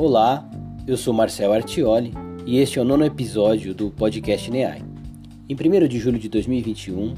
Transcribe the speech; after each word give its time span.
Olá, 0.00 0.48
eu 0.86 0.96
sou 0.96 1.12
Marcel 1.12 1.52
Artioli 1.52 2.14
e 2.46 2.60
este 2.60 2.78
é 2.78 2.82
o 2.82 2.84
nono 2.84 3.04
episódio 3.04 3.74
do 3.74 3.90
podcast 3.90 4.48
NEAI. 4.48 4.80
Em 5.48 5.56
1 5.56 5.88
de 5.88 5.98
julho 5.98 6.20
de 6.20 6.28
2021, 6.28 7.14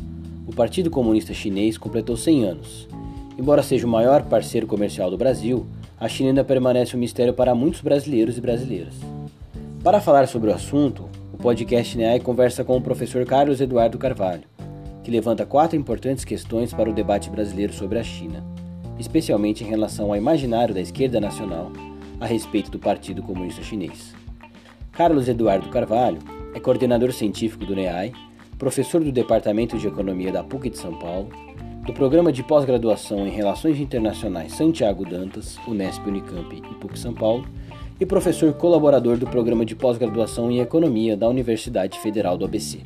o 0.46 0.54
Partido 0.54 0.88
Comunista 0.88 1.34
Chinês 1.34 1.76
completou 1.76 2.16
100 2.16 2.44
anos. 2.46 2.88
Embora 3.38 3.62
seja 3.62 3.86
o 3.86 3.90
maior 3.90 4.22
parceiro 4.22 4.66
comercial 4.66 5.10
do 5.10 5.18
Brasil, 5.18 5.66
a 6.00 6.08
China 6.08 6.30
ainda 6.30 6.42
permanece 6.42 6.96
um 6.96 6.98
mistério 6.98 7.34
para 7.34 7.54
muitos 7.54 7.82
brasileiros 7.82 8.38
e 8.38 8.40
brasileiras. 8.40 8.94
Para 9.84 10.00
falar 10.00 10.26
sobre 10.26 10.48
o 10.48 10.54
assunto, 10.54 11.06
o 11.34 11.36
podcast 11.36 11.98
NEAI 11.98 12.20
conversa 12.20 12.64
com 12.64 12.78
o 12.78 12.82
professor 12.82 13.26
Carlos 13.26 13.60
Eduardo 13.60 13.98
Carvalho, 13.98 14.44
que 15.04 15.10
levanta 15.10 15.44
quatro 15.44 15.78
importantes 15.78 16.24
questões 16.24 16.72
para 16.72 16.88
o 16.88 16.94
debate 16.94 17.28
brasileiro 17.28 17.74
sobre 17.74 17.98
a 17.98 18.02
China, 18.02 18.42
especialmente 18.98 19.62
em 19.62 19.66
relação 19.66 20.06
ao 20.06 20.16
imaginário 20.16 20.74
da 20.74 20.80
esquerda 20.80 21.20
nacional 21.20 21.70
a 22.20 22.26
respeito 22.26 22.70
do 22.70 22.78
Partido 22.78 23.22
Comunista 23.22 23.62
Chinês. 23.62 24.14
Carlos 24.92 25.28
Eduardo 25.28 25.68
Carvalho 25.70 26.18
é 26.54 26.60
coordenador 26.60 27.12
científico 27.12 27.64
do 27.64 27.74
NEAI, 27.74 28.12
professor 28.58 29.02
do 29.02 29.10
Departamento 29.10 29.78
de 29.78 29.88
Economia 29.88 30.30
da 30.30 30.44
PUC 30.44 30.68
de 30.68 30.78
São 30.78 30.98
Paulo, 30.98 31.30
do 31.86 31.94
Programa 31.94 32.30
de 32.30 32.42
Pós-Graduação 32.42 33.26
em 33.26 33.30
Relações 33.30 33.80
Internacionais 33.80 34.52
Santiago 34.52 35.08
Dantas, 35.08 35.58
Unesp 35.66 36.06
Unicamp 36.06 36.54
e 36.54 36.74
PUC 36.74 36.98
São 36.98 37.14
Paulo, 37.14 37.46
e 37.98 38.04
professor 38.04 38.52
colaborador 38.52 39.16
do 39.16 39.26
Programa 39.26 39.64
de 39.64 39.74
Pós-Graduação 39.74 40.50
em 40.50 40.60
Economia 40.60 41.16
da 41.16 41.28
Universidade 41.28 41.98
Federal 42.00 42.36
do 42.36 42.44
ABC. 42.44 42.80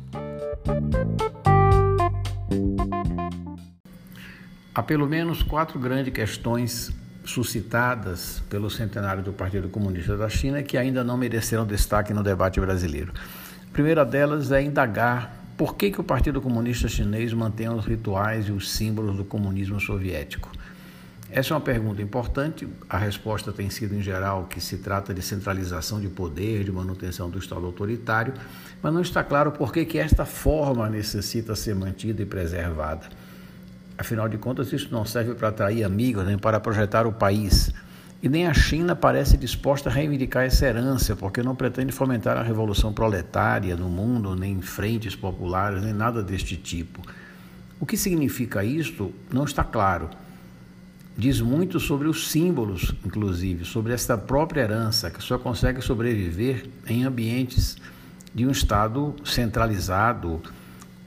Há 4.73 4.83
pelo 4.83 5.07
menos 5.07 5.41
quatro 5.41 5.79
grandes 5.79 6.13
questões 6.13 6.93
suscitadas 7.25 8.41
pelo 8.49 8.69
centenário 8.69 9.23
do 9.23 9.33
Partido 9.33 9.67
Comunista 9.67 10.15
da 10.15 10.29
China 10.29 10.61
que 10.63 10.77
ainda 10.77 11.03
não 11.03 11.17
mereceram 11.17 11.65
destaque 11.65 12.13
no 12.13 12.23
debate 12.23 12.59
brasileiro. 12.59 13.11
A 13.67 13.73
primeira 13.73 14.05
delas 14.05 14.51
é 14.51 14.61
indagar 14.61 15.43
por 15.57 15.75
que, 15.75 15.91
que 15.91 15.99
o 15.99 16.03
Partido 16.03 16.41
Comunista 16.41 16.87
Chinês 16.87 17.33
mantém 17.33 17.69
os 17.69 17.85
rituais 17.85 18.47
e 18.47 18.51
os 18.51 18.69
símbolos 18.71 19.15
do 19.15 19.25
comunismo 19.25 19.79
soviético. 19.79 20.51
Essa 21.29 21.53
é 21.53 21.57
uma 21.57 21.61
pergunta 21.61 22.01
importante. 22.01 22.67
A 22.87 22.97
resposta 22.97 23.51
tem 23.51 23.69
sido, 23.69 23.95
em 23.95 24.01
geral, 24.01 24.45
que 24.45 24.61
se 24.61 24.77
trata 24.77 25.13
de 25.13 25.21
centralização 25.21 25.99
de 25.99 26.07
poder, 26.07 26.63
de 26.63 26.71
manutenção 26.71 27.29
do 27.29 27.39
Estado 27.39 27.65
autoritário, 27.65 28.33
mas 28.81 28.93
não 28.93 29.01
está 29.01 29.23
claro 29.23 29.51
por 29.51 29.73
que, 29.73 29.83
que 29.83 29.97
esta 29.97 30.25
forma 30.25 30.87
necessita 30.89 31.55
ser 31.55 31.75
mantida 31.75 32.21
e 32.21 32.25
preservada. 32.25 33.07
Afinal 33.97 34.27
de 34.27 34.37
contas, 34.37 34.73
isso 34.73 34.89
não 34.91 35.05
serve 35.05 35.33
para 35.35 35.49
atrair 35.49 35.83
amigos 35.83 36.25
nem 36.25 36.37
para 36.37 36.59
projetar 36.59 37.07
o 37.07 37.13
país. 37.13 37.71
E 38.21 38.27
nem 38.27 38.47
a 38.47 38.53
China 38.53 38.95
parece 38.95 39.37
disposta 39.37 39.89
a 39.89 39.93
reivindicar 39.93 40.43
essa 40.43 40.65
herança, 40.65 41.15
porque 41.15 41.43
não 41.43 41.55
pretende 41.55 41.91
fomentar 41.91 42.37
a 42.37 42.41
revolução 42.41 42.91
proletária 42.91 43.75
no 43.75 43.87
mundo, 43.87 44.35
nem 44.35 44.61
frentes 44.61 45.15
populares, 45.15 45.83
nem 45.83 45.93
nada 45.93 46.23
deste 46.23 46.57
tipo. 46.57 47.01
O 47.79 47.85
que 47.85 47.95
significa 47.95 48.63
isto 48.63 49.13
não 49.31 49.43
está 49.43 49.63
claro. 49.63 50.09
Diz 51.17 51.39
muito 51.39 51.79
sobre 51.79 52.07
os 52.07 52.29
símbolos, 52.29 52.93
inclusive, 53.05 53.63
sobre 53.63 53.93
esta 53.93 54.17
própria 54.17 54.61
herança, 54.61 55.09
que 55.09 55.23
só 55.23 55.37
consegue 55.37 55.81
sobreviver 55.81 56.65
em 56.87 57.05
ambientes 57.05 57.77
de 58.33 58.45
um 58.45 58.51
Estado 58.51 59.15
centralizado 59.23 60.41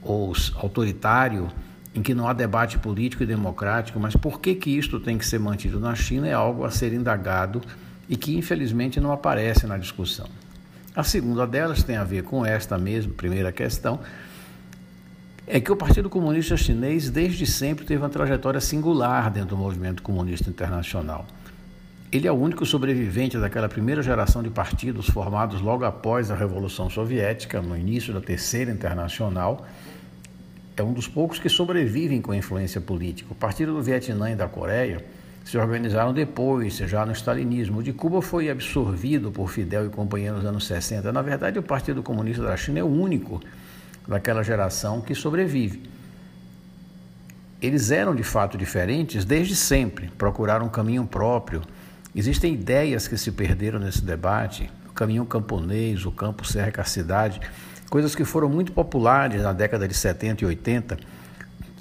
ou 0.01 0.33
autoritário 0.55 1.51
em 1.93 2.01
que 2.01 2.13
não 2.13 2.27
há 2.27 2.33
debate 2.33 2.77
político 2.77 3.23
e 3.23 3.25
democrático, 3.25 3.99
mas 3.99 4.15
por 4.15 4.39
que, 4.39 4.55
que 4.55 4.69
isto 4.77 4.99
tem 4.99 5.17
que 5.17 5.25
ser 5.25 5.39
mantido 5.39 5.79
na 5.79 5.95
China 5.95 6.27
é 6.27 6.33
algo 6.33 6.63
a 6.63 6.71
ser 6.71 6.93
indagado 6.93 7.61
e 8.07 8.15
que 8.15 8.37
infelizmente 8.37 8.99
não 8.99 9.11
aparece 9.11 9.65
na 9.65 9.77
discussão. 9.77 10.27
A 10.95 11.03
segunda 11.03 11.45
delas 11.45 11.83
tem 11.83 11.97
a 11.97 12.03
ver 12.03 12.23
com 12.23 12.45
esta 12.45 12.77
mesma 12.77 13.13
primeira 13.13 13.51
questão, 13.51 13.99
é 15.51 15.59
que 15.59 15.71
o 15.71 15.75
Partido 15.75 16.09
Comunista 16.09 16.55
Chinês 16.55 17.09
desde 17.09 17.45
sempre 17.45 17.85
teve 17.85 18.03
uma 18.03 18.09
trajetória 18.09 18.61
singular 18.61 19.31
dentro 19.31 19.49
do 19.49 19.57
movimento 19.57 20.03
comunista 20.03 20.49
internacional. 20.49 21.25
Ele 22.11 22.27
é 22.27 22.31
o 22.31 22.35
único 22.35 22.65
sobrevivente 22.65 23.37
daquela 23.37 23.69
primeira 23.69 24.01
geração 24.01 24.43
de 24.43 24.49
partidos 24.49 25.07
formados 25.09 25.61
logo 25.61 25.85
após 25.85 26.29
a 26.29 26.35
Revolução 26.35 26.89
Soviética, 26.89 27.61
no 27.61 27.77
início 27.77 28.13
da 28.13 28.21
Terceira 28.21 28.71
Internacional, 28.71 29.65
é 30.79 30.83
um 30.83 30.93
dos 30.93 31.07
poucos 31.07 31.39
que 31.39 31.49
sobrevivem 31.49 32.21
com 32.21 32.33
influência 32.33 32.79
política. 32.79 33.31
O 33.31 33.35
Partido 33.35 33.73
do 33.73 33.81
Vietnã 33.81 34.31
e 34.31 34.35
da 34.35 34.47
Coreia 34.47 35.03
se 35.43 35.57
organizaram 35.57 36.13
depois, 36.13 36.77
já 36.77 37.05
no 37.05 37.11
stalinismo. 37.11 37.79
O 37.79 37.83
de 37.83 37.91
Cuba 37.91 38.21
foi 38.21 38.49
absorvido 38.49 39.31
por 39.31 39.49
Fidel 39.49 39.87
e 39.87 39.89
companhia 39.89 40.31
nos 40.31 40.45
anos 40.45 40.65
60. 40.65 41.11
Na 41.11 41.21
verdade, 41.21 41.59
o 41.59 41.63
Partido 41.63 42.01
Comunista 42.01 42.43
da 42.43 42.55
China 42.55 42.79
é 42.79 42.83
o 42.83 42.87
único 42.87 43.41
daquela 44.07 44.41
geração 44.41 45.01
que 45.01 45.13
sobrevive. 45.13 45.83
Eles 47.61 47.91
eram 47.91 48.15
de 48.15 48.23
fato 48.23 48.57
diferentes 48.57 49.25
desde 49.25 49.55
sempre, 49.55 50.09
procuraram 50.17 50.67
um 50.67 50.69
caminho 50.69 51.05
próprio. 51.05 51.61
Existem 52.15 52.53
ideias 52.53 53.05
que 53.05 53.17
se 53.17 53.33
perderam 53.33 53.79
nesse 53.79 54.01
debate, 54.01 54.71
o 54.99 55.05
caminho 55.05 55.25
camponês, 55.25 56.05
o 56.05 56.11
campo 56.11 56.45
cerca 56.45 56.81
a 56.81 56.85
cidade 56.85 57.39
coisas 57.89 58.15
que 58.15 58.23
foram 58.23 58.47
muito 58.47 58.71
populares 58.71 59.41
na 59.41 59.51
década 59.51 59.87
de 59.87 59.93
70 59.93 60.43
e 60.43 60.47
80, 60.47 60.97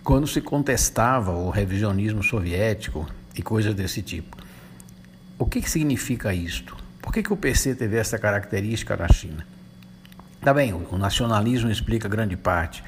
quando 0.02 0.26
se 0.26 0.40
contestava 0.40 1.32
o 1.32 1.50
revisionismo 1.50 2.22
soviético 2.22 3.06
e 3.36 3.42
coisas 3.42 3.74
desse 3.74 4.00
tipo. 4.00 4.36
O 5.38 5.44
que, 5.44 5.60
que 5.60 5.70
significa 5.70 6.32
isto? 6.32 6.76
Por 7.02 7.12
que, 7.12 7.22
que 7.22 7.32
o 7.32 7.36
PC 7.36 7.74
teve 7.74 7.96
essa 7.96 8.18
característica 8.18 8.96
na 8.96 9.08
China? 9.08 9.46
Tá 10.40 10.54
bem, 10.54 10.72
o 10.72 10.96
nacionalismo 10.96 11.70
explica 11.70 12.08
grande 12.08 12.36
parte, 12.36 12.82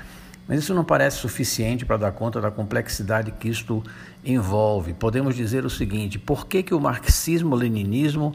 mas 0.48 0.60
isso 0.60 0.72
não 0.72 0.84
parece 0.84 1.18
suficiente 1.18 1.84
para 1.84 1.96
dar 1.96 2.12
conta 2.12 2.40
da 2.40 2.50
complexidade 2.50 3.32
que 3.32 3.48
isto 3.48 3.84
envolve. 4.24 4.94
Podemos 4.94 5.36
dizer 5.36 5.64
o 5.64 5.70
seguinte: 5.70 6.18
por 6.18 6.46
que, 6.46 6.62
que 6.62 6.74
o 6.74 6.80
marxismo-leninismo 6.80 8.34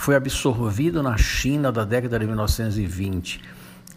foi 0.00 0.16
absorvido 0.16 1.02
na 1.02 1.16
China 1.16 1.70
da 1.72 1.84
década 1.84 2.18
de 2.18 2.26
1920? 2.26 3.40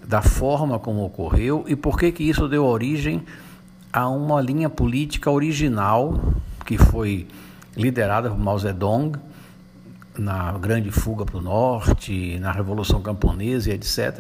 da 0.10 0.24
forma 0.24 0.80
como 0.80 1.06
ocorreu 1.06 1.66
e 1.68 1.76
por 1.76 2.00
que 2.00 2.12
que 2.12 2.24
isso 2.24 2.48
deu 2.48 2.66
origem 2.66 3.24
a 3.94 4.10
uma 4.10 4.42
linha 4.42 4.68
política 4.68 5.30
original 5.30 6.34
que 6.66 6.80
foi 6.80 7.28
liderada 7.78 8.32
por 8.32 8.40
Mao 8.40 8.58
Zedong 8.58 9.20
na 10.18 10.52
grande 10.54 10.90
fuga 10.90 11.26
para 11.26 11.38
o 11.38 11.42
norte, 11.42 12.40
na 12.40 12.52
revolução 12.52 13.04
camponesa 13.04 13.72
etc. 13.72 14.20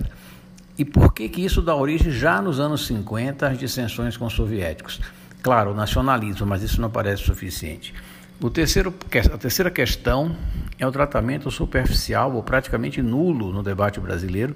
E 0.77 0.85
por 0.85 1.11
que 1.11 1.27
que 1.27 1.43
isso 1.43 1.59
dá 1.59 1.75
origem 1.75 2.11
já 2.11 2.39
nos 2.39 2.59
anos 2.59 2.85
50 2.85 3.47
às 3.47 3.57
dissensões 3.57 4.15
com 4.15 4.27
os 4.27 4.33
soviéticos? 4.33 5.01
Claro, 5.41 5.71
o 5.71 5.73
nacionalismo, 5.73 6.45
mas 6.45 6.61
isso 6.61 6.79
não 6.79 6.91
parece 6.91 7.23
suficiente. 7.23 7.95
O 8.41 8.49
terceiro, 8.49 8.93
a 9.33 9.37
terceira 9.37 9.69
questão 9.69 10.33
é 10.77 10.87
o 10.87 10.91
tratamento 10.93 11.51
superficial 11.51 12.33
ou 12.33 12.41
praticamente 12.41 13.01
nulo 13.01 13.51
no 13.51 13.61
debate 13.61 13.99
brasileiro 13.99 14.55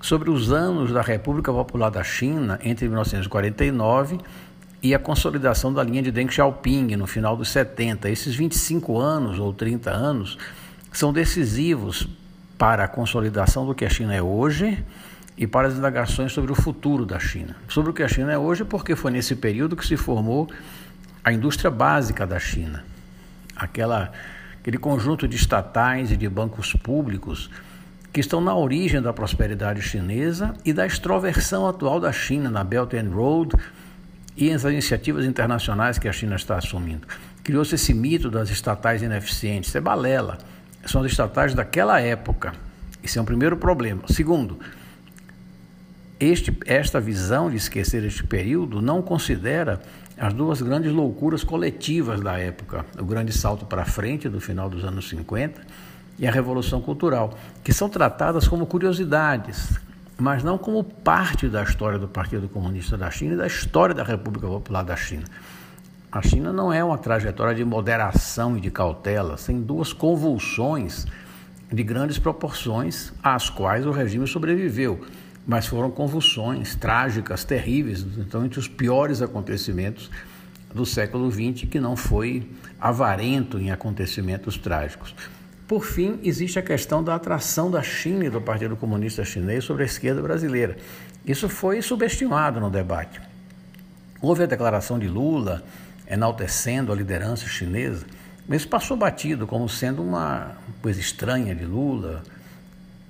sobre 0.00 0.30
os 0.30 0.50
anos 0.50 0.92
da 0.92 1.00
República 1.00 1.52
Popular 1.52 1.90
da 1.90 2.02
China 2.02 2.58
entre 2.64 2.88
1949 2.88 4.18
e 4.82 4.92
a 4.96 4.98
consolidação 4.98 5.72
da 5.72 5.80
linha 5.84 6.02
de 6.02 6.10
Deng 6.10 6.28
Xiaoping 6.28 6.96
no 6.96 7.06
final 7.06 7.36
dos 7.36 7.50
70. 7.50 8.10
Esses 8.10 8.34
25 8.34 8.98
anos 8.98 9.38
ou 9.38 9.52
30 9.52 9.92
anos 9.92 10.36
são 10.90 11.12
decisivos 11.12 12.08
para 12.58 12.82
a 12.82 12.88
consolidação 12.88 13.64
do 13.64 13.76
que 13.76 13.84
a 13.84 13.90
China 13.90 14.12
é 14.12 14.20
hoje 14.20 14.84
e 15.38 15.46
para 15.46 15.68
as 15.68 15.74
indagações 15.74 16.32
sobre 16.32 16.50
o 16.50 16.56
futuro 16.56 17.06
da 17.06 17.20
China. 17.20 17.54
Sobre 17.68 17.92
o 17.92 17.94
que 17.94 18.02
a 18.02 18.08
China 18.08 18.32
é 18.32 18.38
hoje, 18.38 18.64
porque 18.64 18.96
foi 18.96 19.12
nesse 19.12 19.36
período 19.36 19.76
que 19.76 19.86
se 19.86 19.96
formou 19.96 20.50
a 21.22 21.32
indústria 21.32 21.70
básica 21.70 22.26
da 22.26 22.40
China. 22.40 22.82
Aquela, 23.56 24.12
aquele 24.60 24.78
conjunto 24.78 25.26
de 25.28 25.36
estatais 25.36 26.10
e 26.10 26.16
de 26.16 26.28
bancos 26.28 26.72
públicos 26.74 27.50
que 28.12 28.20
estão 28.20 28.40
na 28.40 28.54
origem 28.54 29.02
da 29.02 29.12
prosperidade 29.12 29.82
chinesa 29.82 30.54
e 30.64 30.72
da 30.72 30.86
extroversão 30.86 31.66
atual 31.66 31.98
da 31.98 32.12
China 32.12 32.48
na 32.48 32.62
Belt 32.62 32.94
and 32.94 33.10
Road 33.10 33.56
e 34.36 34.52
as 34.52 34.62
iniciativas 34.64 35.24
internacionais 35.24 35.98
que 35.98 36.08
a 36.08 36.12
China 36.12 36.36
está 36.36 36.56
assumindo. 36.56 37.06
Criou-se 37.42 37.74
esse 37.74 37.92
mito 37.92 38.30
das 38.30 38.50
estatais 38.50 39.02
ineficientes. 39.02 39.68
Isso 39.68 39.78
é 39.78 39.80
balela. 39.80 40.38
São 40.86 41.02
as 41.02 41.10
estatais 41.10 41.54
daquela 41.54 42.00
época. 42.00 42.52
Isso 43.02 43.18
é 43.18 43.22
um 43.22 43.24
primeiro 43.24 43.56
problema. 43.56 44.02
Segundo, 44.08 44.58
este, 46.18 46.56
esta 46.66 47.00
visão 47.00 47.50
de 47.50 47.56
esquecer 47.56 48.04
este 48.04 48.24
período 48.24 48.80
não 48.80 49.02
considera 49.02 49.82
as 50.18 50.32
duas 50.32 50.62
grandes 50.62 50.92
loucuras 50.92 51.42
coletivas 51.42 52.20
da 52.20 52.38
época: 52.38 52.84
o 52.98 53.04
grande 53.04 53.32
salto 53.32 53.66
para 53.66 53.84
frente 53.84 54.28
do 54.28 54.40
final 54.40 54.68
dos 54.68 54.84
anos 54.84 55.08
50 55.08 55.60
e 56.18 56.26
a 56.26 56.30
Revolução 56.30 56.80
Cultural, 56.80 57.36
que 57.62 57.72
são 57.72 57.88
tratadas 57.88 58.46
como 58.46 58.66
curiosidades, 58.66 59.78
mas 60.16 60.44
não 60.44 60.56
como 60.56 60.84
parte 60.84 61.48
da 61.48 61.62
história 61.62 61.98
do 61.98 62.06
Partido 62.06 62.48
Comunista 62.48 62.96
da 62.96 63.10
China 63.10 63.34
e 63.34 63.36
da 63.36 63.46
história 63.46 63.94
da 63.94 64.04
República 64.04 64.46
Popular 64.46 64.84
da 64.84 64.96
China. 64.96 65.24
A 66.10 66.22
China 66.22 66.52
não 66.52 66.72
é 66.72 66.84
uma 66.84 66.96
trajetória 66.96 67.54
de 67.54 67.64
moderação 67.64 68.56
e 68.56 68.60
de 68.60 68.70
cautela, 68.70 69.36
sem 69.36 69.60
duas 69.60 69.92
convulsões 69.92 71.06
de 71.72 71.82
grandes 71.82 72.20
proporções, 72.20 73.12
às 73.20 73.50
quais 73.50 73.84
o 73.84 73.90
regime 73.90 74.24
sobreviveu, 74.26 75.04
mas 75.46 75.66
foram 75.66 75.90
convulsões 75.90 76.74
trágicas, 76.74 77.44
terríveis, 77.44 78.04
então 78.18 78.44
entre 78.44 78.58
os 78.58 78.68
piores 78.68 79.20
acontecimentos 79.20 80.10
do 80.74 80.84
século 80.84 81.30
XX, 81.30 81.68
que 81.68 81.78
não 81.78 81.96
foi 81.96 82.48
avarento 82.80 83.58
em 83.58 83.70
acontecimentos 83.70 84.58
trágicos. 84.58 85.14
Por 85.66 85.84
fim, 85.84 86.18
existe 86.22 86.58
a 86.58 86.62
questão 86.62 87.02
da 87.02 87.14
atração 87.14 87.70
da 87.70 87.82
China 87.82 88.24
e 88.24 88.30
do 88.30 88.40
Partido 88.40 88.76
Comunista 88.76 89.24
Chinês 89.24 89.64
sobre 89.64 89.82
a 89.82 89.86
esquerda 89.86 90.20
brasileira. 90.20 90.76
Isso 91.24 91.48
foi 91.48 91.80
subestimado 91.80 92.60
no 92.60 92.68
debate. 92.68 93.20
Houve 94.20 94.42
a 94.42 94.46
declaração 94.46 94.98
de 94.98 95.08
Lula 95.08 95.62
enaltecendo 96.06 96.92
a 96.92 96.94
liderança 96.94 97.46
chinesa, 97.46 98.04
mas 98.46 98.60
isso 98.60 98.68
passou 98.68 98.96
batido 98.96 99.46
como 99.46 99.68
sendo 99.68 100.02
uma 100.02 100.52
coisa 100.82 101.00
estranha 101.00 101.54
de 101.54 101.64
Lula. 101.64 102.22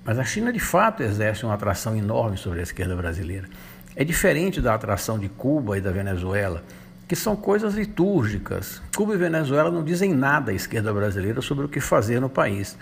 Mas 0.05 0.19
a 0.19 0.25
China 0.25 0.53
de 0.53 0.61
fato 0.61 1.03
exerce 1.03 1.45
uma 1.45 1.55
atração 1.55 1.97
enorme 1.97 2.37
sobre 2.37 2.61
a 2.61 2.63
esquerda 2.63 2.95
brasileira. 2.95 3.49
É 3.97 4.05
diferente 4.05 4.61
da 4.61 4.75
atração 4.75 5.19
de 5.19 5.29
Cuba 5.29 5.79
e 5.79 5.81
da 5.81 5.91
Venezuela 5.91 6.63
que 7.07 7.15
são 7.15 7.37
coisas 7.37 7.75
litúrgicas. 7.75 8.83
Cuba 8.97 9.15
e 9.15 9.19
Venezuela 9.19 9.71
não 9.71 9.85
dizem 9.85 10.15
nada 10.15 10.51
à 10.51 10.55
esquerda 10.55 10.93
brasileira 10.93 11.41
sobre 11.43 11.65
o 11.65 11.69
que 11.69 11.81
fazer 11.81 12.21
no 12.21 12.29
país. 12.29 12.79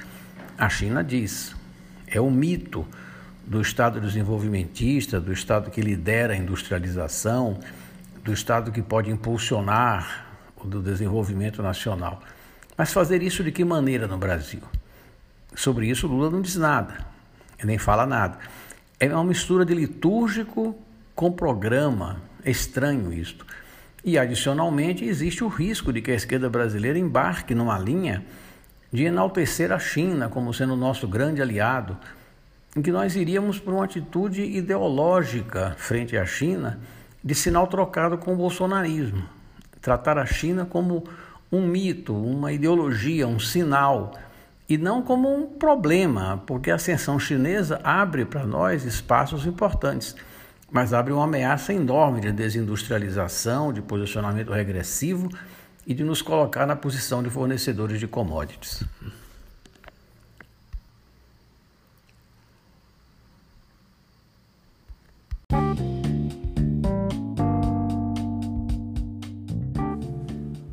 A 0.57 0.69
China 0.69 1.03
diz. 1.03 1.55
É 2.07 2.21
o 2.21 2.31
mito 2.31 2.87
do 3.47 3.61
Estado 3.61 4.01
desenvolvimentista, 4.01 5.21
do 5.21 5.33
Estado 5.33 5.71
que 5.71 5.81
lidera 5.81 6.35
a 6.35 6.37
industrialização, 6.37 7.59
do 8.23 8.33
Estado 8.33 8.71
que 8.71 8.83
pode 8.83 9.11
impulsionar 9.11 10.27
o 10.57 10.67
do 10.67 10.81
desenvolvimento 10.81 11.63
nacional. 11.63 12.23
Mas 12.77 12.93
fazer 12.93 13.23
isso 13.23 13.43
de 13.43 13.51
que 13.51 13.65
maneira 13.65 14.07
no 14.07 14.19
Brasil? 14.19 14.61
Sobre 15.55 15.89
isso 15.89 16.07
Lula 16.07 16.31
não 16.31 16.41
diz 16.41 16.57
nada, 16.57 16.95
nem 17.67 17.79
fala 17.79 18.07
nada. 18.07 18.39
É 18.99 19.09
uma 19.13 19.25
mistura 19.25 19.65
de 19.65 19.75
litúrgico 19.75 20.77
com 21.15 21.33
programa. 21.33 22.23
É 22.45 22.51
estranho 22.51 23.13
isto. 23.13 23.47
E, 24.05 24.19
adicionalmente, 24.19 25.05
existe 25.05 25.45
o 25.45 25.49
risco 25.49 25.93
de 25.93 26.01
que 26.01 26.11
a 26.11 26.15
esquerda 26.15 26.51
brasileira 26.51 26.99
embarque 26.99 27.55
numa 27.55 27.79
linha 27.79 28.25
de 28.93 29.05
enaltecer 29.05 29.73
a 29.73 29.79
China 29.79 30.29
como 30.29 30.53
sendo 30.53 30.77
nosso 30.77 31.09
grande 31.09 31.41
aliado, 31.41 31.97
em 32.77 32.83
que 32.83 32.91
nós 32.91 33.17
iríamos 33.17 33.59
por 33.59 33.73
uma 33.75 33.85
atitude 33.85 34.43
ideológica 34.43 35.75
frente 35.79 36.17
à 36.17 36.27
China 36.27 36.81
de 37.23 37.35
sinal 37.35 37.67
trocado 37.67 38.19
com 38.19 38.33
o 38.33 38.37
bolsonarismo. 38.37 39.23
Tratar 39.81 40.19
a 40.19 40.27
China 40.27 40.65
como 40.65 41.05
um 41.51 41.67
mito, 41.67 42.15
uma 42.15 42.53
ideologia, 42.53 43.27
um 43.27 43.39
sinal, 43.39 44.19
e 44.75 44.79
não 44.79 45.03
como 45.03 45.35
um 45.35 45.47
problema, 45.47 46.43
porque 46.47 46.71
a 46.71 46.77
ascensão 46.77 47.19
chinesa 47.19 47.81
abre 47.83 48.25
para 48.25 48.47
nós 48.47 48.85
espaços 48.85 49.47
importantes 49.47 50.15
mas 50.73 50.95
abre 50.95 51.13
uma 51.13 51.25
ameaça 51.25 51.75
enorme 51.75 52.23
de 52.23 52.33
desindustrialização, 52.33 53.75
de 53.75 53.83
posicionamento 53.83 54.51
regressivo 54.51 55.29
e 55.87 55.93
de 55.93 56.03
nos 56.03 56.23
colocar 56.23 56.67
na 56.67 56.75
posição 56.75 57.23
de 57.23 57.29
fornecedores 57.29 58.01
de 58.01 58.09
commodities. 58.09 58.83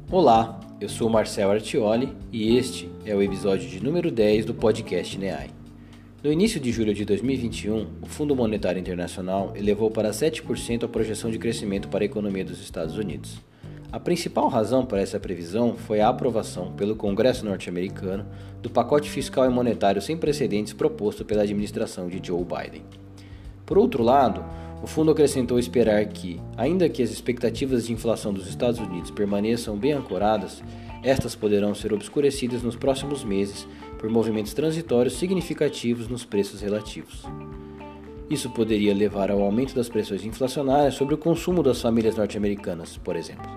Olá, 0.10 0.59
eu 0.80 0.88
sou 0.88 1.10
Marcel 1.10 1.52
Artioli 1.52 2.16
e 2.32 2.56
este 2.56 2.90
é 3.06 3.14
o 3.14 3.22
episódio 3.22 3.68
de 3.68 3.84
número 3.84 4.10
10 4.10 4.46
do 4.46 4.54
podcast 4.54 5.18
NEAI. 5.18 5.50
No 6.24 6.32
início 6.32 6.58
de 6.58 6.72
julho 6.72 6.94
de 6.94 7.04
2021, 7.04 7.86
o 8.02 8.06
Fundo 8.06 8.34
Monetário 8.34 8.80
Internacional 8.80 9.52
elevou 9.58 9.92
para 9.92 10.12
7% 10.12 10.86
a 10.86 10.88
projeção 10.88 11.30
de 11.30 11.38
crescimento 11.38 11.90
para 11.90 12.04
a 12.04 12.06
economia 12.06 12.46
dos 12.46 12.62
Estados 12.62 12.98
Unidos. 12.98 13.42
A 13.92 14.00
principal 14.00 14.48
razão 14.48 14.86
para 14.86 15.02
essa 15.02 15.20
previsão 15.20 15.76
foi 15.76 16.00
a 16.00 16.08
aprovação 16.08 16.72
pelo 16.72 16.96
Congresso 16.96 17.44
norte-americano 17.44 18.26
do 18.62 18.70
pacote 18.70 19.10
fiscal 19.10 19.46
e 19.46 19.50
monetário 19.50 20.02
sem 20.02 20.16
precedentes 20.16 20.72
proposto 20.72 21.26
pela 21.26 21.44
administração 21.44 22.08
de 22.08 22.26
Joe 22.26 22.46
Biden. 22.46 22.84
Por 23.66 23.78
outro 23.78 24.02
lado, 24.02 24.46
o 24.82 24.88
fundo 24.88 25.12
acrescentou 25.12 25.60
esperar 25.60 26.06
que, 26.06 26.40
ainda 26.56 26.88
que 26.88 27.04
as 27.04 27.12
expectativas 27.12 27.86
de 27.86 27.94
inflação 27.94 28.34
dos 28.34 28.48
Estados 28.48 28.80
Unidos 28.80 29.12
permaneçam 29.12 29.78
bem 29.78 29.94
ancoradas, 29.94 30.64
estas 31.04 31.36
poderão 31.36 31.76
ser 31.76 31.94
obscurecidas 31.94 32.64
nos 32.64 32.76
próximos 32.76 33.24
meses 33.24 33.68
por 33.98 34.10
movimentos 34.10 34.54
transitórios 34.54 35.16
significativos 35.16 36.08
nos 36.08 36.24
preços 36.24 36.62
relativos. 36.62 37.24
Isso 38.30 38.50
poderia 38.52 38.94
levar 38.94 39.32
ao 39.32 39.42
aumento 39.42 39.74
das 39.74 39.90
pressões 39.90 40.24
inflacionárias 40.24 40.94
sobre 40.94 41.16
o 41.16 41.18
consumo 41.18 41.64
das 41.64 41.82
famílias 41.82 42.16
norte-americanas, 42.16 42.96
por 42.98 43.16
exemplo. 43.16 43.50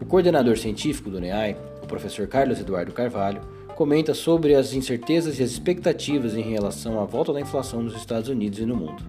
O 0.00 0.04
coordenador 0.04 0.58
científico 0.58 1.08
do 1.08 1.20
NEAI, 1.20 1.56
o 1.82 1.86
professor 1.86 2.26
Carlos 2.26 2.60
Eduardo 2.60 2.92
Carvalho, 2.92 3.40
comenta 3.74 4.12
sobre 4.12 4.54
as 4.54 4.72
incertezas 4.72 5.38
e 5.38 5.42
as 5.42 5.50
expectativas 5.50 6.34
em 6.34 6.42
relação 6.42 7.00
à 7.00 7.04
volta 7.04 7.32
da 7.32 7.40
inflação 7.40 7.82
nos 7.82 7.94
Estados 7.94 8.28
Unidos 8.28 8.58
e 8.58 8.66
no 8.66 8.74
mundo. 8.74 9.02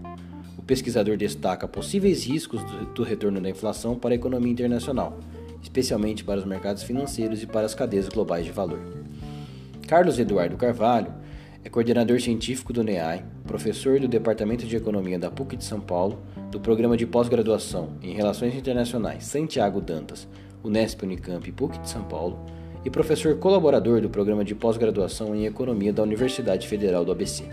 Pesquisador 0.68 1.16
destaca 1.16 1.66
possíveis 1.66 2.26
riscos 2.26 2.62
do 2.94 3.02
retorno 3.02 3.40
da 3.40 3.50
inflação 3.50 3.96
para 3.96 4.14
a 4.14 4.16
economia 4.16 4.52
internacional, 4.52 5.18
especialmente 5.64 6.26
para 6.26 6.42
os 6.42 6.46
mercados 6.46 6.84
financeiros 6.84 7.42
e 7.42 7.48
para 7.48 7.66
as 7.66 7.74
cadeias 7.74 8.10
globais 8.10 8.46
de 8.46 8.52
valor. 8.52 8.82
Carlos 9.88 10.20
Eduardo 10.20 10.58
Carvalho 10.58 11.14
é 11.64 11.70
coordenador 11.70 12.20
científico 12.20 12.74
do 12.74 12.84
NEAI, 12.84 13.24
professor 13.46 13.98
do 13.98 14.10
Departamento 14.10 14.66
de 14.66 14.76
Economia 14.76 15.18
da 15.18 15.32
PUC 15.32 15.56
de 15.56 15.64
São 15.64 15.80
Paulo, 15.80 16.22
do 16.52 16.60
Programa 16.60 16.98
de 16.98 17.06
Pós-Graduação 17.08 17.92
em 18.02 18.14
Relações 18.14 18.54
Internacionais 18.54 19.24
Santiago 19.24 19.80
Dantas, 19.80 20.28
Unesp 20.62 21.02
Unicamp 21.04 21.48
e 21.48 21.54
PUC 21.54 21.80
de 21.80 21.90
São 21.90 22.04
Paulo, 22.04 22.46
e 22.84 22.90
professor 22.90 23.38
colaborador 23.38 24.02
do 24.02 24.10
Programa 24.10 24.44
de 24.44 24.54
Pós-Graduação 24.54 25.34
em 25.34 25.46
Economia 25.46 25.94
da 25.94 26.04
Universidade 26.04 26.68
Federal 26.68 27.06
do 27.06 27.12
ABC. 27.14 27.46